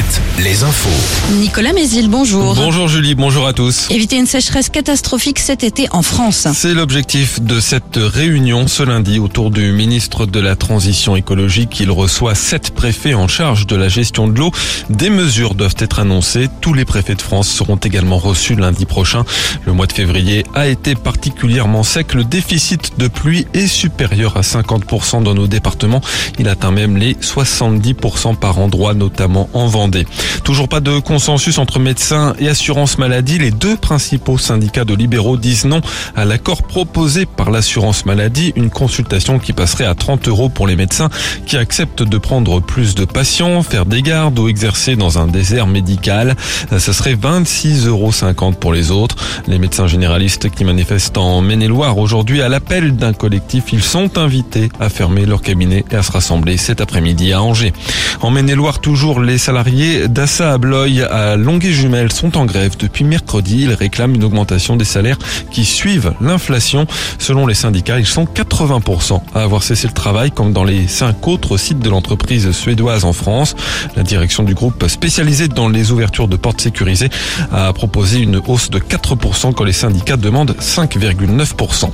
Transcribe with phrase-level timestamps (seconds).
[0.00, 0.88] 7, les infos.
[1.34, 2.54] Nicolas Mézil, bonjour.
[2.54, 3.90] Bonjour Julie, bonjour à tous.
[3.90, 6.48] Éviter une sécheresse catastrophique cet été en France.
[6.54, 11.78] C'est l'objectif de cette réunion ce lundi autour du ministre de la Transition écologique.
[11.80, 14.50] Il reçoit sept préfets en charge de la gestion de l'eau.
[14.88, 16.48] Des mesures doivent être annoncées.
[16.62, 19.24] Tous les préfets de France seront également reçus lundi prochain.
[19.66, 22.14] Le mois de février a été particulièrement sec.
[22.14, 26.00] Le déficit de pluie est supérieur à 50% dans nos départements.
[26.38, 30.06] Il atteint même les 70% par endroit, notamment en Vendée.
[30.44, 33.38] Toujours pas de consensus entre médecins et assurance maladie.
[33.38, 35.80] Les deux principaux syndicats de libéraux disent non
[36.16, 40.76] à l'accord proposé par l'assurance maladie, une consultation qui passerait à 30 euros pour les
[40.76, 41.08] médecins
[41.46, 45.66] qui acceptent de prendre plus de patients, faire des gardes ou exercer dans un désert
[45.66, 46.36] médical.
[46.76, 48.12] Ce serait 26,50 euros
[48.58, 49.16] pour les autres.
[49.46, 54.68] Les médecins généralistes qui manifestent en Maine-et-Loire aujourd'hui à l'appel d'un collectif, ils sont invités
[54.80, 57.72] à fermer leur cabinet et à se rassembler cet après-midi à Angers.
[58.20, 63.62] En Maine-et-Loire, toujours les salariés d'Assa à Bloy à Longuet-Jumelles sont en grève depuis mercredi.
[63.62, 65.18] Ils réclament une augmentation des salaires
[65.50, 66.86] qui suivent l'inflation.
[67.18, 71.28] Selon les syndicats, ils sont 80% à avoir cessé le travail, comme dans les cinq
[71.28, 73.54] autres sites de l'entreprise suédoise en France.
[73.96, 77.10] La direction du groupe spécialisé dans les ouvertures de portes sécurisées
[77.52, 81.90] a proposé une hausse de 4% quand les syndicats demandent 5,9%.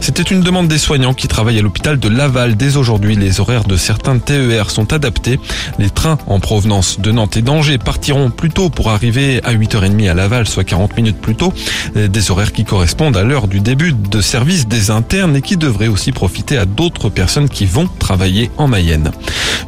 [0.00, 2.56] C'était une demande des soignants qui travaillent à l'hôpital de Laval.
[2.56, 5.38] Dès aujourd'hui, les horaires de certains TER sont adaptés.
[5.78, 7.42] Les trains en provenance de Nantes et
[7.84, 11.52] partiront plus tôt pour arriver à 8h30 à Laval, soit 40 minutes plus tôt.
[11.94, 15.88] Des horaires qui correspondent à l'heure du début de service des internes et qui devraient
[15.88, 19.12] aussi profiter à d'autres personnes qui vont travailler en Mayenne.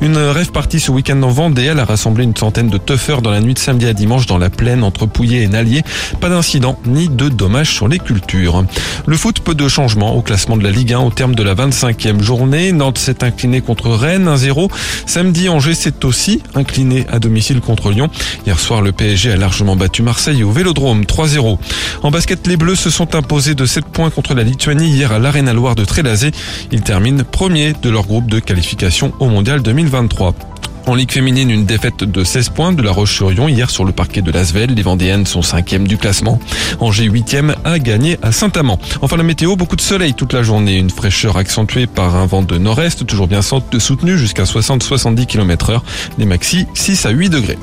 [0.00, 1.64] Une rêve partie ce week-end en Vendée.
[1.64, 4.38] Elle a rassemblé une centaine de tuffeurs dans la nuit de samedi à dimanche dans
[4.38, 5.82] la plaine entre Pouillet et Nallier.
[6.20, 8.64] Pas d'incident ni de dommages sur les cultures.
[9.06, 11.54] Le foot, peu de changements au classement de la Ligue 1 au terme de la
[11.54, 12.72] 25e journée.
[12.72, 14.70] Nantes s'est incliné contre Rennes 1-0.
[15.06, 18.08] Samedi, Angers s'est aussi incliné à domicile contre Lyon.
[18.46, 21.58] Hier soir, le PSG a largement battu Marseille au Vélodrome 3-0.
[22.02, 25.18] En basket, les Bleus se sont imposés de 7 points contre la Lituanie hier à
[25.18, 26.32] l'Arena Loire de Trélazé.
[26.72, 29.62] Ils terminent premier de leur groupe de qualification au Mondial
[29.94, 30.34] 2023.
[30.86, 34.22] En Ligue féminine, une défaite de 16 points de la Roche-sur-Yon hier sur le parquet
[34.22, 34.74] de Lasvel.
[34.74, 36.40] Les Vendéennes sont cinquièmes du classement.
[36.80, 38.78] Angers huitième a gagné à Saint-Amand.
[39.02, 40.76] Enfin la météo, beaucoup de soleil toute la journée.
[40.76, 45.84] Une fraîcheur accentuée par un vent de nord-est, toujours bien soutenu jusqu'à 60-70 km heure.
[46.18, 47.58] Des maxi 6 à 8 degrés.